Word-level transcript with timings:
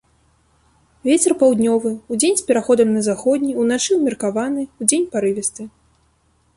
Вецер 1.07 1.33
паўднёвы, 1.41 1.91
удзень 2.15 2.39
з 2.41 2.47
пераходам 2.49 2.87
на 2.97 3.01
заходні, 3.11 3.51
уначы 3.65 3.91
ўмеркаваны, 4.01 4.61
удзень 4.83 5.09
парывісты. 5.17 5.63